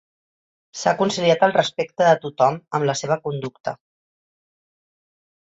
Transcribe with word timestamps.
S'ha 0.83 0.93
conciliat 1.01 1.43
el 1.49 1.53
respecte 1.57 2.07
de 2.09 2.15
tothom 2.25 2.57
amb 2.79 2.89
la 2.91 2.97
seva 3.03 3.21
conducta. 3.29 3.75